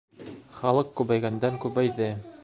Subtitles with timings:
[0.61, 2.09] Халыҡ күбәйгәндән-күбәйҙе.